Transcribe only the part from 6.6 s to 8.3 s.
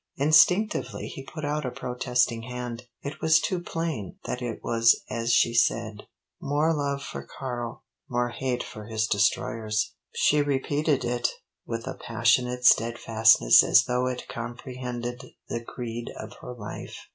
love for Karl more